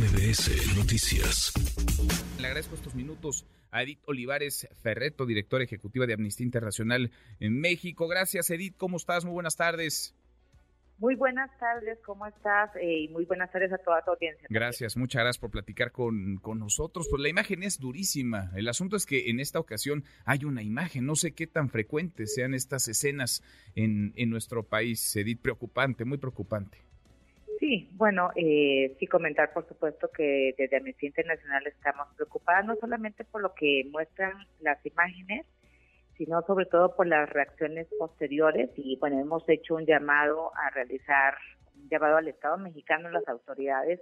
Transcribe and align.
MBS 0.00 0.78
Noticias. 0.78 1.52
Le 2.38 2.46
agradezco 2.46 2.74
estos 2.74 2.94
minutos 2.94 3.44
a 3.70 3.82
Edith 3.82 4.00
Olivares 4.06 4.66
Ferreto, 4.82 5.26
directora 5.26 5.62
ejecutiva 5.62 6.06
de 6.06 6.14
Amnistía 6.14 6.46
Internacional 6.46 7.10
en 7.38 7.60
México. 7.60 8.08
Gracias, 8.08 8.48
Edith. 8.48 8.78
¿Cómo 8.78 8.96
estás? 8.96 9.26
Muy 9.26 9.34
buenas 9.34 9.56
tardes. 9.56 10.14
Muy 10.96 11.16
buenas 11.16 11.50
tardes, 11.58 11.98
¿cómo 12.02 12.26
estás? 12.26 12.74
Eh, 12.76 13.00
y 13.02 13.08
muy 13.08 13.26
buenas 13.26 13.52
tardes 13.52 13.74
a 13.74 13.78
toda 13.78 14.02
tu 14.02 14.12
audiencia. 14.12 14.46
Gracias, 14.48 14.96
muchas 14.96 15.20
gracias 15.20 15.38
por 15.38 15.50
platicar 15.50 15.92
con, 15.92 16.38
con, 16.38 16.58
nosotros. 16.58 17.06
Pues 17.10 17.20
la 17.20 17.28
imagen 17.28 17.62
es 17.62 17.78
durísima. 17.78 18.52
El 18.56 18.68
asunto 18.68 18.96
es 18.96 19.04
que 19.04 19.28
en 19.28 19.38
esta 19.38 19.60
ocasión 19.60 20.04
hay 20.24 20.46
una 20.46 20.62
imagen. 20.62 21.04
No 21.04 21.14
sé 21.14 21.32
qué 21.32 21.46
tan 21.46 21.68
frecuentes 21.68 22.34
sean 22.34 22.54
estas 22.54 22.88
escenas 22.88 23.42
en, 23.74 24.14
en 24.16 24.30
nuestro 24.30 24.62
país, 24.62 25.14
Edith. 25.14 25.42
Preocupante, 25.42 26.06
muy 26.06 26.16
preocupante. 26.16 26.89
Sí, 27.70 27.88
bueno, 27.92 28.32
eh, 28.34 28.96
sí 28.98 29.06
comentar 29.06 29.52
por 29.52 29.64
supuesto 29.68 30.10
que 30.10 30.56
desde 30.58 30.78
Amnistía 30.78 31.06
Internacional 31.06 31.64
estamos 31.68 32.08
preocupados 32.16 32.66
no 32.66 32.74
solamente 32.74 33.22
por 33.22 33.42
lo 33.42 33.54
que 33.54 33.84
muestran 33.92 34.32
las 34.58 34.84
imágenes, 34.84 35.46
sino 36.18 36.42
sobre 36.48 36.66
todo 36.66 36.96
por 36.96 37.06
las 37.06 37.30
reacciones 37.30 37.86
posteriores. 37.96 38.70
Y 38.74 38.96
bueno, 38.96 39.20
hemos 39.20 39.48
hecho 39.48 39.76
un 39.76 39.86
llamado 39.86 40.50
a 40.56 40.70
realizar, 40.70 41.34
un 41.76 41.88
llamado 41.88 42.16
al 42.16 42.26
Estado 42.26 42.58
mexicano, 42.58 43.06
a 43.06 43.12
las 43.12 43.28
autoridades, 43.28 44.00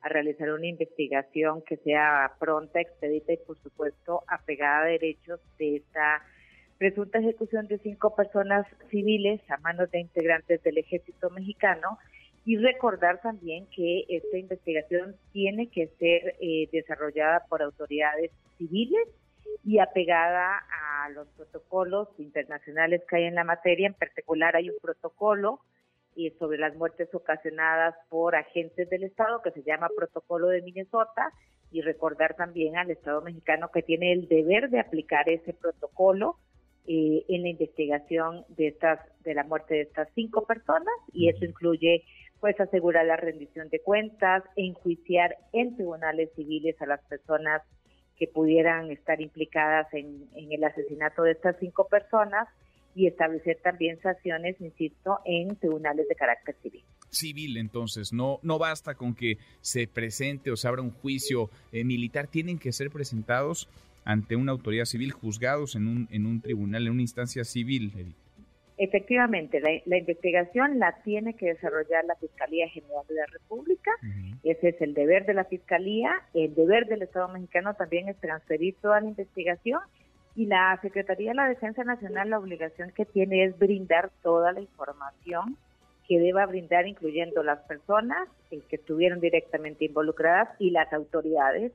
a 0.00 0.08
realizar 0.08 0.50
una 0.50 0.66
investigación 0.66 1.62
que 1.62 1.76
sea 1.76 2.32
pronta, 2.40 2.80
expedita 2.80 3.32
y 3.32 3.36
por 3.36 3.56
supuesto 3.62 4.24
apegada 4.26 4.86
a 4.86 4.86
derechos 4.86 5.38
de 5.56 5.76
esta 5.76 6.20
presunta 6.78 7.20
ejecución 7.20 7.68
de 7.68 7.78
cinco 7.78 8.16
personas 8.16 8.66
civiles 8.90 9.40
a 9.52 9.56
manos 9.58 9.88
de 9.92 10.00
integrantes 10.00 10.60
del 10.64 10.78
ejército 10.78 11.30
mexicano 11.30 11.96
y 12.44 12.56
recordar 12.58 13.20
también 13.22 13.66
que 13.74 14.04
esta 14.08 14.36
investigación 14.36 15.16
tiene 15.32 15.68
que 15.68 15.88
ser 15.98 16.36
eh, 16.40 16.68
desarrollada 16.72 17.44
por 17.48 17.62
autoridades 17.62 18.30
civiles 18.58 19.08
y 19.64 19.78
apegada 19.78 20.58
a 20.58 21.08
los 21.10 21.26
protocolos 21.28 22.08
internacionales 22.18 23.02
que 23.08 23.16
hay 23.16 23.24
en 23.24 23.34
la 23.34 23.44
materia. 23.44 23.86
En 23.86 23.94
particular 23.94 24.56
hay 24.56 24.68
un 24.68 24.76
protocolo 24.80 25.60
eh, 26.16 26.34
sobre 26.38 26.58
las 26.58 26.76
muertes 26.76 27.08
ocasionadas 27.14 27.94
por 28.08 28.36
agentes 28.36 28.90
del 28.90 29.04
Estado 29.04 29.40
que 29.42 29.50
se 29.52 29.62
llama 29.62 29.88
Protocolo 29.96 30.48
de 30.48 30.62
Minnesota 30.62 31.32
y 31.72 31.80
recordar 31.80 32.36
también 32.36 32.76
al 32.76 32.90
Estado 32.90 33.22
mexicano 33.22 33.70
que 33.72 33.82
tiene 33.82 34.12
el 34.12 34.28
deber 34.28 34.68
de 34.70 34.80
aplicar 34.80 35.28
ese 35.28 35.54
protocolo 35.54 36.36
eh, 36.86 37.24
en 37.28 37.42
la 37.42 37.48
investigación 37.48 38.44
de 38.48 38.68
estas 38.68 39.00
de 39.24 39.34
la 39.34 39.42
muerte 39.42 39.74
de 39.74 39.80
estas 39.80 40.08
cinco 40.14 40.44
personas 40.44 40.94
y 41.12 41.30
eso 41.30 41.44
incluye 41.44 42.04
pues 42.44 42.60
asegurar 42.60 43.06
la 43.06 43.16
rendición 43.16 43.70
de 43.70 43.80
cuentas, 43.80 44.44
enjuiciar 44.54 45.34
en 45.54 45.76
tribunales 45.76 46.28
civiles 46.36 46.76
a 46.82 46.84
las 46.84 47.02
personas 47.04 47.62
que 48.18 48.26
pudieran 48.26 48.90
estar 48.90 49.18
implicadas 49.22 49.86
en, 49.94 50.28
el 50.34 50.62
asesinato 50.62 51.22
de 51.22 51.32
estas 51.32 51.56
cinco 51.58 51.88
personas 51.88 52.46
y 52.94 53.06
establecer 53.06 53.60
también 53.62 53.98
sanciones, 54.02 54.60
insisto, 54.60 55.20
en 55.24 55.56
tribunales 55.56 56.06
de 56.06 56.14
carácter 56.16 56.54
civil. 56.62 56.84
Civil, 57.08 57.56
entonces, 57.56 58.12
no, 58.12 58.40
no 58.42 58.58
basta 58.58 58.94
con 58.94 59.14
que 59.14 59.38
se 59.62 59.86
presente 59.86 60.50
o 60.50 60.56
se 60.56 60.68
abra 60.68 60.82
un 60.82 60.90
juicio 60.90 61.48
eh, 61.72 61.82
militar, 61.82 62.26
tienen 62.26 62.58
que 62.58 62.72
ser 62.72 62.90
presentados 62.90 63.70
ante 64.04 64.36
una 64.36 64.52
autoridad 64.52 64.84
civil, 64.84 65.12
juzgados 65.12 65.76
en 65.76 65.86
un, 65.86 66.08
en 66.10 66.26
un 66.26 66.42
tribunal, 66.42 66.86
en 66.86 66.92
una 66.92 67.00
instancia 67.00 67.42
civil, 67.42 67.94
Edith. 67.96 68.23
Efectivamente, 68.76 69.60
la, 69.60 69.96
investigación 69.96 70.80
la 70.80 70.96
tiene 71.04 71.34
que 71.34 71.46
desarrollar 71.46 72.04
la 72.06 72.16
Fiscalía 72.16 72.68
General 72.68 73.06
de 73.08 73.14
la 73.14 73.26
República. 73.26 73.92
Ese 74.42 74.70
es 74.70 74.80
el 74.80 74.94
deber 74.94 75.26
de 75.26 75.34
la 75.34 75.44
Fiscalía. 75.44 76.10
El 76.34 76.54
deber 76.54 76.86
del 76.86 77.02
Estado 77.02 77.28
mexicano 77.28 77.74
también 77.74 78.08
es 78.08 78.16
transferir 78.16 78.74
toda 78.80 79.00
la 79.00 79.08
investigación. 79.08 79.80
Y 80.34 80.46
la 80.46 80.76
Secretaría 80.82 81.30
de 81.30 81.36
la 81.36 81.48
Defensa 81.48 81.84
Nacional 81.84 82.30
la 82.30 82.40
obligación 82.40 82.90
que 82.90 83.04
tiene 83.04 83.44
es 83.44 83.56
brindar 83.56 84.10
toda 84.22 84.50
la 84.50 84.60
información 84.60 85.56
que 86.08 86.18
deba 86.18 86.44
brindar, 86.44 86.88
incluyendo 86.88 87.44
las 87.44 87.60
personas 87.60 88.28
que 88.50 88.76
estuvieron 88.76 89.20
directamente 89.20 89.84
involucradas 89.84 90.48
y 90.58 90.70
las 90.70 90.92
autoridades 90.92 91.72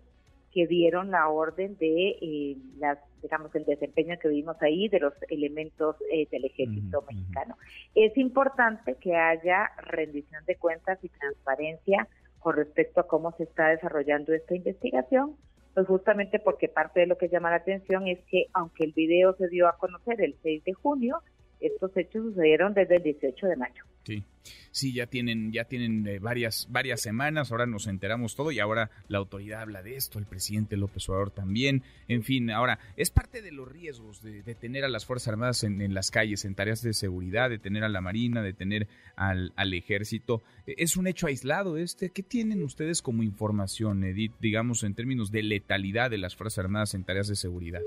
que 0.54 0.68
dieron 0.68 1.12
la 1.12 1.30
orden 1.30 1.78
de 1.78 2.18
eh, 2.22 2.58
las 2.78 2.98
digamos 3.22 3.54
el 3.54 3.66
desempeño 3.66 4.18
que 4.18 4.30
vimos 4.30 4.56
ahí 4.62 4.88
de 4.88 5.00
los 5.00 5.14
elementos 5.30 5.98
eh, 6.12 6.28
del 6.32 6.46
ejército 6.46 7.04
mexicano. 7.10 7.58
Es 7.94 8.16
importante 8.18 8.96
que 8.96 9.16
haya 9.16 9.72
rendición 9.78 10.46
de 10.46 10.56
cuentas 10.56 11.00
y 11.04 11.10
transparencia 11.10 12.08
con 12.40 12.56
respecto 12.56 13.02
a 13.02 13.08
cómo 13.08 13.34
se 13.34 13.44
está 13.44 13.68
desarrollando 13.68 14.34
esta 14.34 14.56
investigación 14.56 15.36
pues 15.74 15.88
justamente 15.88 16.40
porque 16.40 16.68
parte 16.68 17.00
de 17.02 17.08
lo 17.08 17.18
que 17.18 17.30
llama 17.30 17.52
la 17.52 17.58
atención 17.58 18.08
es 18.08 18.20
que 18.30 18.48
aunque 18.54 18.84
el 18.84 18.94
video 18.94 19.34
se 19.36 19.48
dio 19.48 19.68
a 19.68 19.78
conocer 19.78 20.22
el 20.22 20.36
6 20.42 20.64
de 20.64 20.74
junio 20.74 21.22
estos 21.60 21.96
hechos 21.96 22.24
sucedieron 22.24 22.74
desde 22.74 22.98
el 22.98 23.04
18 23.04 23.48
de 23.48 23.56
mayo 23.56 23.84
Sí, 24.04 24.24
sí, 24.72 24.94
ya 24.94 25.08
tienen, 25.08 25.52
ya 25.52 25.66
tienen 25.66 26.08
eh, 26.08 26.20
varias, 26.20 26.68
varias 26.72 27.02
semanas, 27.02 27.52
ahora 27.52 27.66
nos 27.66 27.86
enteramos 27.86 28.36
todo 28.36 28.52
y 28.52 28.60
ahora 28.60 28.90
la 29.08 29.18
autoridad 29.18 29.62
habla 29.62 29.84
de 29.84 29.98
esto, 29.98 30.20
el 30.20 30.26
presidente 30.26 30.78
López 30.78 31.08
Obrador 31.10 31.32
también, 31.32 31.84
en 32.08 32.24
fin, 32.24 32.50
ahora 32.50 32.80
es 32.96 33.12
parte 33.12 33.42
de 33.42 33.52
los 33.52 33.68
riesgos 33.68 34.24
de, 34.24 34.42
tener 34.56 34.86
a 34.86 34.90
las 34.90 35.06
Fuerzas 35.06 35.28
Armadas 35.28 35.64
en, 35.64 35.94
las 35.94 36.12
calles, 36.12 36.46
en 36.46 36.56
tareas 36.56 36.82
de 36.82 36.94
seguridad, 36.94 37.50
de 37.50 37.60
tener 37.60 37.84
a 37.84 37.90
la 37.90 38.02
Marina, 38.02 38.42
de 38.42 38.54
tener 38.54 38.88
al, 39.16 39.54
al 39.56 39.74
ejército. 39.74 40.42
E, 40.66 40.76
¿Es 40.78 40.98
un 40.98 41.06
hecho 41.06 41.28
aislado 41.28 41.78
este? 41.78 42.10
¿Qué 42.10 42.24
tienen 42.24 42.64
ustedes 42.64 43.02
como 43.02 43.22
información, 43.22 44.04
Edith, 44.04 44.34
digamos, 44.40 44.84
en 44.84 44.96
términos 44.96 45.30
de 45.32 45.44
letalidad 45.44 46.10
de 46.10 46.18
las 46.18 46.36
Fuerzas 46.36 46.66
Armadas 46.66 46.94
en 46.94 47.04
tareas 47.04 47.28
de 47.28 47.36
seguridad? 47.36 47.82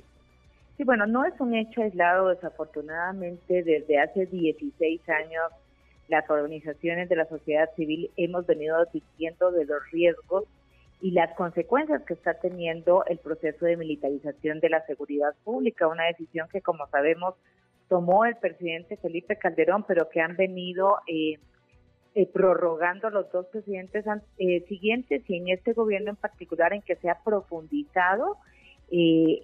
Sí, 0.82 0.84
bueno, 0.84 1.06
no 1.06 1.24
es 1.24 1.40
un 1.40 1.54
hecho 1.54 1.80
aislado, 1.80 2.30
desafortunadamente, 2.30 3.62
desde 3.62 4.00
hace 4.00 4.26
16 4.26 5.00
años 5.10 5.44
las 6.08 6.28
organizaciones 6.28 7.08
de 7.08 7.14
la 7.14 7.24
sociedad 7.26 7.70
civil 7.76 8.10
hemos 8.16 8.44
venido 8.48 8.76
advirtiendo 8.76 9.52
de 9.52 9.64
los 9.64 9.78
riesgos 9.92 10.42
y 11.00 11.12
las 11.12 11.32
consecuencias 11.36 12.02
que 12.02 12.14
está 12.14 12.34
teniendo 12.34 13.04
el 13.04 13.18
proceso 13.18 13.64
de 13.64 13.76
militarización 13.76 14.58
de 14.58 14.70
la 14.70 14.84
seguridad 14.84 15.36
pública, 15.44 15.86
una 15.86 16.06
decisión 16.06 16.48
que 16.48 16.62
como 16.62 16.88
sabemos 16.88 17.36
tomó 17.88 18.24
el 18.24 18.34
presidente 18.34 18.96
Felipe 18.96 19.36
Calderón, 19.36 19.84
pero 19.86 20.08
que 20.08 20.20
han 20.20 20.34
venido 20.34 20.96
eh, 21.06 21.38
eh, 22.16 22.26
prorrogando 22.26 23.08
los 23.08 23.30
dos 23.30 23.46
presidentes 23.46 24.04
eh, 24.38 24.64
siguientes 24.66 25.22
y 25.30 25.36
en 25.36 25.46
este 25.46 25.74
gobierno 25.74 26.10
en 26.10 26.16
particular 26.16 26.72
en 26.72 26.82
que 26.82 26.96
se 26.96 27.08
ha 27.08 27.20
profundizado 27.22 28.36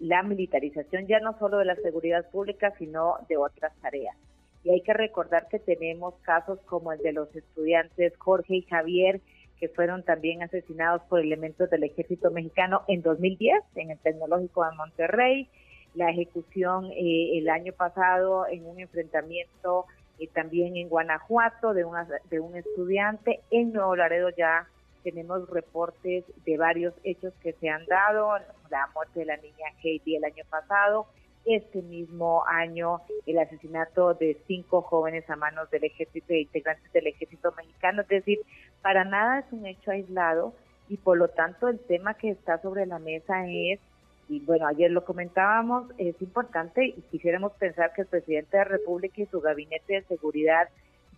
la 0.01 0.23
militarización 0.23 1.07
ya 1.07 1.21
no 1.21 1.39
solo 1.39 1.59
de 1.59 1.65
la 1.65 1.77
seguridad 1.77 2.29
pública, 2.31 2.75
sino 2.79 3.17
de 3.29 3.39
otras 3.39 3.73
tareas. 3.81 4.17
Y 4.63 4.71
hay 4.71 4.83
que 4.83 4.93
recordar 4.93 5.49
que 5.49 5.59
tenemos 5.59 6.15
casos 6.23 6.59
como 6.67 6.93
el 6.93 6.99
de 6.99 7.13
los 7.13 7.35
estudiantes 7.35 8.15
Jorge 8.19 8.57
y 8.57 8.63
Javier, 8.63 9.21
que 9.59 9.69
fueron 9.69 10.03
también 10.03 10.43
asesinados 10.43 11.03
por 11.09 11.21
elementos 11.21 11.71
del 11.71 11.85
ejército 11.85 12.31
mexicano 12.31 12.83
en 12.89 13.03
2010 13.03 13.63
en 13.77 13.91
el 13.91 13.99
Tecnológico 13.99 14.65
de 14.65 14.77
Monterrey, 14.77 15.49
la 15.95 16.11
ejecución 16.11 16.93
eh, 16.93 17.39
el 17.39 17.49
año 17.49 17.73
pasado 17.73 18.47
en 18.47 18.67
un 18.67 18.79
enfrentamiento 18.79 19.87
eh, 20.19 20.29
también 20.29 20.77
en 20.77 20.89
Guanajuato 20.89 21.75
de, 21.75 21.85
una, 21.85 22.07
de 22.31 22.41
un 22.41 22.57
estudiante, 22.57 23.41
en 23.51 23.73
Nuevo 23.73 23.97
Laredo 23.97 24.29
ya 24.37 24.69
tenemos 25.03 25.49
reportes 25.49 26.25
de 26.45 26.57
varios 26.57 26.95
hechos 27.05 27.33
que 27.43 27.53
se 27.55 27.69
han 27.69 27.85
dado, 27.87 28.33
la 28.71 28.89
muerte 28.95 29.21
de 29.21 29.27
la 29.27 29.37
niña 29.37 29.67
Heidi 29.83 30.17
el 30.17 30.25
año 30.25 30.45
pasado, 30.51 31.07
este 31.45 31.83
mismo 31.83 32.45
año 32.47 33.01
el 33.27 33.39
asesinato 33.39 34.15
de 34.15 34.39
cinco 34.47 34.83
jóvenes 34.83 35.29
a 35.31 35.37
manos 35.37 35.71
del 35.71 35.85
ejército 35.85 36.33
e 36.33 36.43
integrantes 36.43 36.93
del 36.93 37.07
ejército 37.07 37.53
mexicano. 37.57 38.03
Es 38.03 38.09
decir, 38.09 38.41
para 38.83 39.05
nada 39.05 39.41
es 39.41 39.47
un 39.53 39.67
hecho 39.67 39.91
aislado 39.91 40.53
y 40.89 40.97
por 40.97 41.17
lo 41.17 41.29
tanto 41.29 41.69
el 41.69 41.79
tema 41.81 42.15
que 42.15 42.31
está 42.31 42.61
sobre 42.61 42.87
la 42.87 42.99
mesa 42.99 43.47
es, 43.49 43.81
y 44.29 44.41
bueno, 44.41 44.67
ayer 44.67 44.91
lo 44.91 45.05
comentábamos, 45.05 45.87
es 45.97 46.21
importante 46.21 46.85
y 46.85 47.01
quisiéramos 47.11 47.53
pensar 47.53 47.93
que 47.95 48.03
el 48.03 48.09
presidente 48.09 48.59
de 48.59 48.65
la 48.65 48.71
República 48.71 49.23
y 49.23 49.27
su 49.27 49.41
gabinete 49.41 49.95
de 49.95 50.03
seguridad 50.03 50.69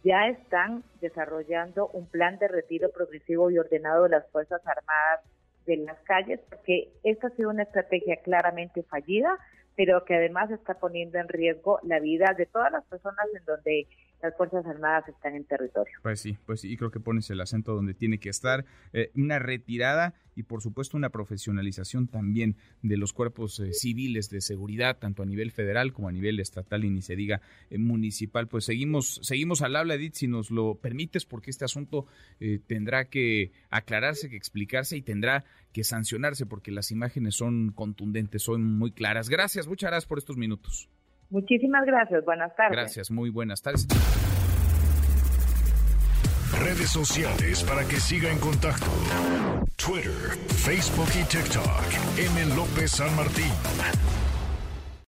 ya 0.03 0.29
están 0.29 0.83
desarrollando 1.01 1.89
un 1.89 2.07
plan 2.07 2.39
de 2.39 2.49
retiro 2.49 2.91
progresivo 2.91 3.51
y 3.51 3.59
ordenado 3.59 4.05
de 4.05 4.11
las 4.11 4.27
Fuerzas 4.31 4.61
Armadas 4.67 5.21
de 5.67 5.77
las 5.79 5.99
calles, 6.01 6.41
porque 6.49 6.89
esta 7.05 7.29
ha 7.29 7.31
sido 7.31 7.51
una 7.51 7.65
estrategia 7.65 8.17
claramente 8.17 8.83
fallida 8.83 9.39
pero 9.81 10.05
que 10.05 10.15
además 10.15 10.51
está 10.51 10.75
poniendo 10.75 11.19
en 11.19 11.29
riesgo 11.29 11.79
la 11.85 12.01
vida 12.01 12.35
de 12.37 12.45
todas 12.45 12.71
las 12.71 12.85
personas 12.85 13.27
en 13.35 13.43
donde 13.47 13.87
las 14.23 14.37
Fuerzas 14.37 14.67
Armadas 14.67 15.09
están 15.09 15.35
en 15.35 15.45
territorio. 15.45 15.93
Pues 16.03 16.21
sí, 16.21 16.37
pues 16.47 16.61
sí, 16.61 16.73
y 16.73 16.77
creo 16.77 16.91
que 16.91 17.01
pones 17.01 17.31
el 17.31 17.41
acento 17.41 17.75
donde 17.75 17.95
tiene 17.95 18.19
que 18.19 18.29
estar. 18.29 18.65
Eh, 18.93 19.11
una 19.15 19.39
retirada 19.39 20.15
y 20.35 20.45
por 20.45 20.63
supuesto 20.63 20.97
una 20.97 21.11
profesionalización 21.11 22.07
también 22.07 22.57
de 22.83 22.97
los 22.97 23.13
cuerpos 23.13 23.61
eh, 23.61 23.73
civiles 23.73 24.31
de 24.31 24.41
seguridad, 24.41 24.99
tanto 24.99 25.23
a 25.23 25.27
nivel 25.27 25.51
federal 25.51 25.93
como 25.93 26.09
a 26.09 26.13
nivel 26.13 26.41
estatal 26.41 26.85
y 26.85 26.91
ni 26.91 27.03
se 27.03 27.17
diga 27.17 27.41
eh, 27.71 27.79
municipal. 27.79 28.49
Pues 28.49 28.65
seguimos, 28.65 29.21
seguimos 29.23 29.63
al 29.63 29.77
habla, 29.77 29.95
Edith, 29.95 30.15
si 30.15 30.29
nos 30.29 30.51
lo 30.51 30.77
permites, 30.77 31.25
porque 31.27 31.51
este 31.51 31.65
asunto 31.65 32.07
tendrá 32.67 33.07
que 33.07 33.53
aclararse, 33.71 34.31
que 34.31 34.37
explicarse 34.37 34.97
y 34.97 35.03
tendrá 35.03 35.45
que 35.73 35.85
sancionarse, 35.85 36.47
porque 36.47 36.71
las 36.71 36.91
imágenes 36.91 37.35
son 37.35 37.73
contundentes, 37.73 38.43
son 38.43 38.79
muy 38.79 38.93
claras. 38.93 39.29
Gracias, 39.29 39.67
muchas 39.67 39.91
gracias 39.91 40.09
por 40.09 40.19
estos 40.19 40.37
minutos. 40.37 40.89
Muchísimas 41.31 41.87
gracias. 41.87 42.25
Buenas 42.25 42.55
tardes. 42.57 42.73
Gracias, 42.73 43.11
muy 43.11 43.31
buenas 43.31 43.63
tardes. 43.63 43.87
Redes 46.59 46.91
sociales 46.91 47.65
para 47.65 47.85
que 47.87 47.97
siga 48.01 48.31
en 48.31 48.39
contacto: 48.39 48.87
Twitter, 49.77 50.37
Facebook 50.49 51.09
y 51.19 51.25
TikTok. 51.25 51.85
M. 52.19 52.55
López 52.57 52.91
San 52.91 53.15
Martín. 53.17 53.53